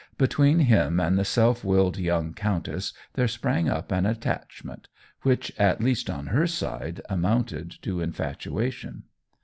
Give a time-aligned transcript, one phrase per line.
[0.17, 4.87] Between him and the self willed young countess there sprang up an attachment,
[5.21, 9.03] which, at least on her side, amounted to infatuation.